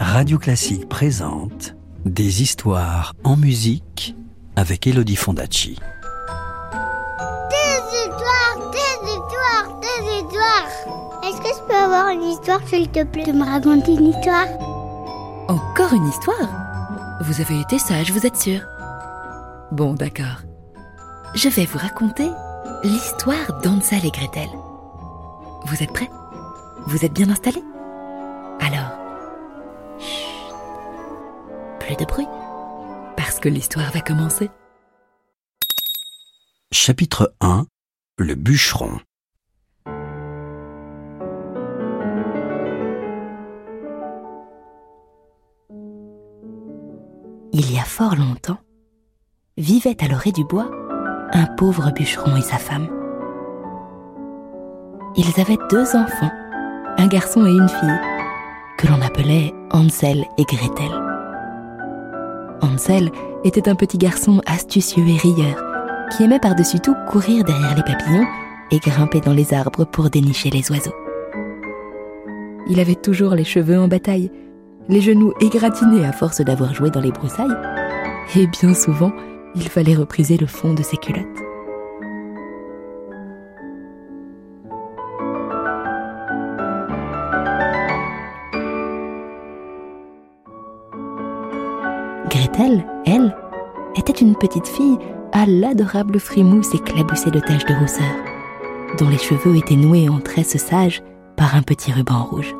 [0.00, 4.16] Radio Classique présente Des histoires en musique
[4.56, 5.78] avec Elodie Fondacci.
[7.50, 11.22] Des histoires, des histoires, des histoires.
[11.24, 14.46] Est-ce que je peux avoir une histoire, s'il te plaît, de me raconter une histoire?
[15.48, 16.48] Encore une histoire?
[17.22, 18.60] Vous avez été sage, vous êtes sûr
[19.72, 20.42] Bon, d'accord.
[21.34, 22.28] Je vais vous raconter
[22.84, 24.48] l'histoire d'Ansel et Gretel.
[25.66, 26.10] Vous êtes prêts?
[26.86, 27.64] Vous êtes bien installés?
[28.60, 28.97] Alors,
[31.88, 32.28] plus de bruit,
[33.16, 34.50] parce que l'histoire va commencer.
[36.70, 37.64] Chapitre 1
[38.18, 38.98] Le bûcheron.
[47.52, 48.58] Il y a fort longtemps,
[49.56, 50.70] vivait à l'orée du bois
[51.32, 52.88] un pauvre bûcheron et sa femme.
[55.16, 56.30] Ils avaient deux enfants,
[56.98, 58.00] un garçon et une fille,
[58.76, 61.07] que l'on appelait Hansel et Gretel.
[62.60, 63.10] Hansel
[63.44, 65.64] était un petit garçon astucieux et rieur,
[66.10, 68.26] qui aimait par-dessus tout courir derrière les papillons
[68.70, 70.94] et grimper dans les arbres pour dénicher les oiseaux.
[72.68, 74.30] Il avait toujours les cheveux en bataille,
[74.88, 77.56] les genoux égratignés à force d'avoir joué dans les broussailles,
[78.36, 79.12] et bien souvent,
[79.54, 81.47] il fallait repriser le fond de ses culottes.
[92.58, 93.36] Gretel, elle,
[93.94, 94.98] était une petite fille
[95.32, 98.16] à l'adorable frimousse éclaboussée de taches de rousseur,
[98.98, 101.00] dont les cheveux étaient noués en tresses sages
[101.36, 102.56] par un petit ruban rouge.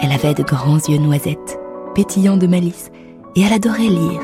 [0.00, 1.58] Elle avait de grands yeux noisettes,
[1.94, 2.90] pétillants de malice,
[3.34, 4.20] et elle adorait lire.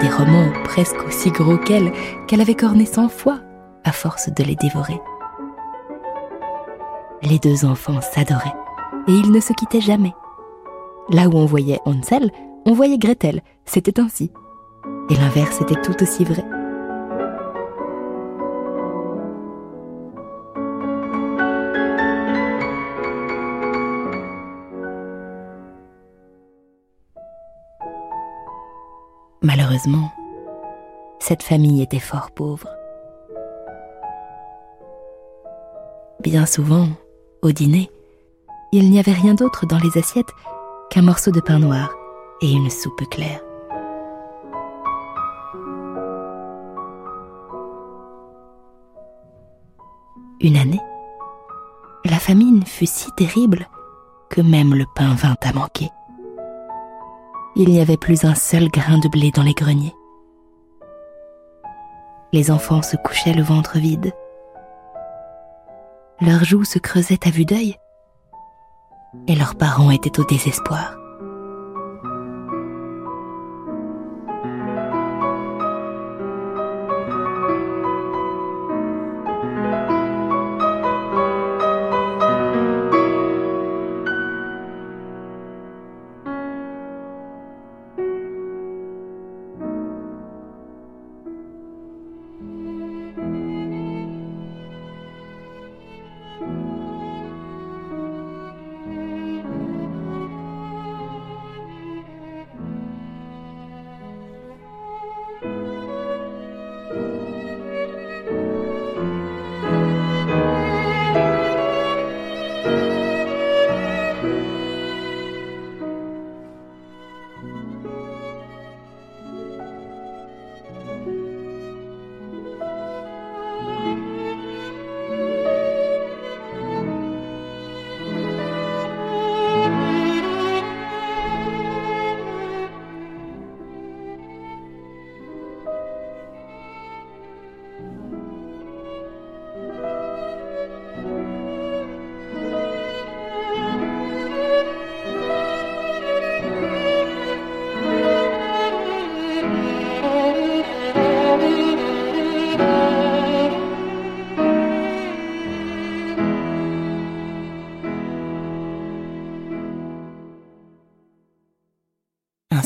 [0.00, 1.92] Des romans presque aussi gros qu'elle,
[2.26, 3.38] qu'elle avait cornés cent fois,
[3.84, 5.00] à force de les dévorer.
[7.22, 8.56] Les deux enfants s'adoraient,
[9.06, 10.14] et ils ne se quittaient jamais.
[11.10, 12.32] Là où on voyait Hansel,
[12.68, 14.30] on voyait Gretel, c'était ainsi.
[15.08, 16.44] Et l'inverse était tout aussi vrai.
[29.40, 30.12] Malheureusement,
[31.20, 32.68] cette famille était fort pauvre.
[36.20, 36.88] Bien souvent,
[37.40, 37.90] au dîner,
[38.72, 40.34] il n'y avait rien d'autre dans les assiettes
[40.90, 41.97] qu'un morceau de pain noir
[42.40, 43.40] et une soupe claire.
[50.40, 50.80] Une année,
[52.04, 53.68] la famine fut si terrible
[54.30, 55.90] que même le pain vint à manquer.
[57.56, 59.94] Il n'y avait plus un seul grain de blé dans les greniers.
[62.32, 64.12] Les enfants se couchaient le ventre vide.
[66.20, 67.76] Leurs joues se creusaient à vue d'œil
[69.26, 70.97] et leurs parents étaient au désespoir.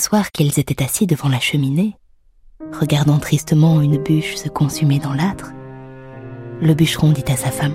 [0.03, 1.97] Soir qu'ils étaient assis devant la cheminée,
[2.79, 5.53] regardant tristement une bûche se consumer dans l'âtre,
[6.61, 7.75] le bûcheron dit à sa femme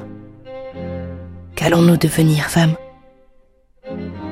[1.56, 2.76] Qu'allons-nous devenir, femme?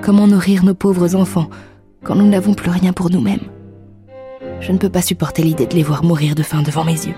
[0.01, 1.49] Comment nourrir nos pauvres enfants
[2.03, 3.49] quand nous n'avons plus rien pour nous-mêmes?
[4.59, 7.15] Je ne peux pas supporter l'idée de les voir mourir de faim devant mes yeux.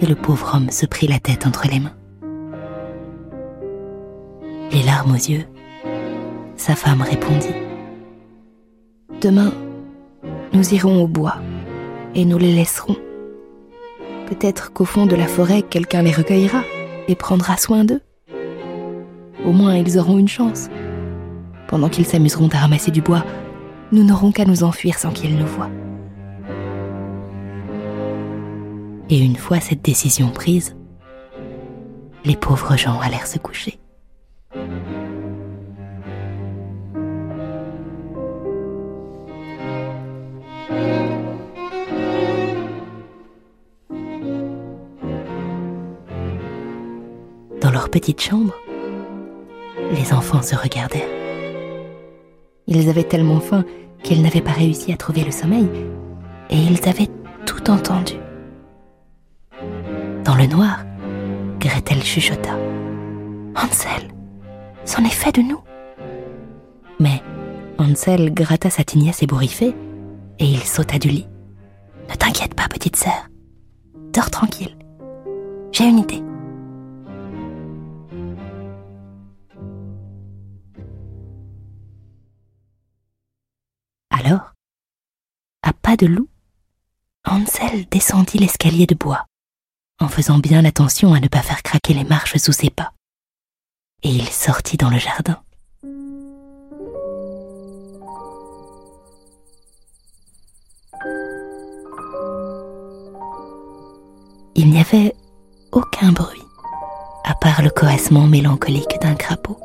[0.00, 1.96] Et le pauvre homme se prit la tête entre les mains.
[4.72, 5.46] Les larmes aux yeux,
[6.56, 7.54] Sa femme répondit.
[9.20, 9.52] Demain,
[10.52, 11.36] nous irons au bois
[12.14, 12.96] et nous les laisserons.
[14.26, 16.62] Peut-être qu'au fond de la forêt, quelqu'un les recueillera
[17.08, 18.00] et prendra soin d'eux.
[19.44, 20.68] Au moins, ils auront une chance.
[21.68, 23.24] Pendant qu'ils s'amuseront à ramasser du bois,
[23.92, 25.70] nous n'aurons qu'à nous enfuir sans qu'ils nous voient.
[29.10, 30.76] Et une fois cette décision prise,
[32.24, 33.78] les pauvres gens allèrent se coucher.
[47.74, 48.54] Leur petite chambre,
[49.92, 51.02] les enfants se regardèrent.
[52.68, 53.64] Ils avaient tellement faim
[54.04, 55.68] qu'ils n'avaient pas réussi à trouver le sommeil,
[56.50, 57.10] et ils avaient
[57.46, 58.14] tout entendu.
[60.24, 60.84] Dans le noir,
[61.58, 62.56] Gretel chuchota.
[63.56, 64.08] Hansel,
[64.84, 65.60] c'en est fait de nous.
[67.00, 67.22] Mais
[67.78, 69.74] Hansel gratta sa tignasse ébouriffée
[70.38, 71.26] et il sauta du lit.
[72.08, 73.28] Ne t'inquiète pas, petite sœur.
[74.12, 74.76] Dors tranquille.
[75.72, 76.22] J'ai une idée.
[85.96, 86.28] De loup,
[87.26, 89.26] Hansel descendit l'escalier de bois,
[90.00, 92.92] en faisant bien attention à ne pas faire craquer les marches sous ses pas.
[94.02, 95.40] Et il sortit dans le jardin.
[104.56, 105.14] Il n'y avait
[105.72, 106.44] aucun bruit,
[107.24, 109.58] à part le coassement mélancolique d'un crapaud.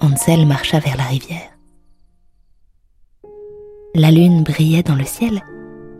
[0.00, 1.50] Hansel marcha vers la rivière.
[3.94, 5.42] La lune brillait dans le ciel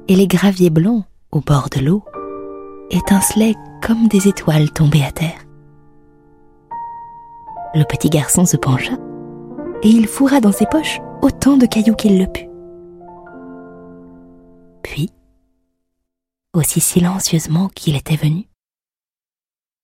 [0.06, 2.04] et les graviers blancs au bord de l'eau
[2.90, 5.44] étincelaient comme des étoiles tombées à terre.
[7.74, 8.94] Le petit garçon se pencha
[9.82, 12.48] et il fourra dans ses poches autant de cailloux qu'il le put.
[14.82, 15.10] Puis,
[16.52, 18.48] aussi silencieusement qu'il était venu,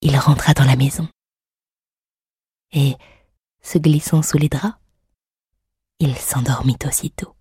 [0.00, 1.08] il rentra dans la maison
[2.72, 2.94] et,
[3.62, 4.76] se glissant sous les draps,
[5.98, 7.35] il s'endormit aussitôt.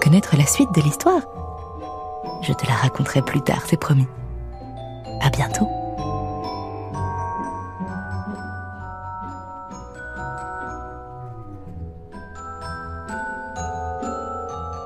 [0.00, 1.22] Connaître la suite de l'histoire
[2.42, 4.06] Je te la raconterai plus tard, c'est promis.
[5.20, 5.68] À bientôt.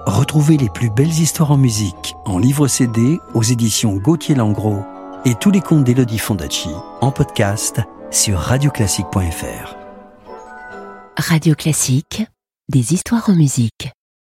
[0.06, 4.84] Retrouvez les plus belles histoires en musique en livre CD aux éditions Gauthier Langros
[5.24, 7.80] et tous les contes d'Elodie Fondacci en podcast
[8.10, 9.76] sur radioclassique.fr.
[11.16, 12.24] Radio Classique,
[12.68, 13.90] des histoires en musique.